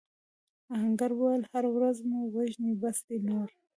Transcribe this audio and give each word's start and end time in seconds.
آهنګر 0.75 1.11
وویل 1.15 1.43
هره 1.51 1.69
ورځ 1.75 1.97
مو 2.07 2.19
وژني 2.35 2.71
بس 2.81 2.97
دی 3.07 3.17
نور. 3.27 3.49